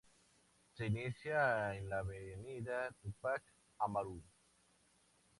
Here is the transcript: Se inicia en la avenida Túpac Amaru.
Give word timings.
Se 0.73 0.87
inicia 0.87 1.75
en 1.75 1.87
la 1.87 1.99
avenida 1.99 2.89
Túpac 3.03 3.43
Amaru. 3.77 4.19